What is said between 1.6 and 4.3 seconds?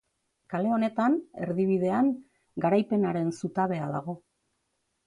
bidean, Garaipenaren Zutabea dago.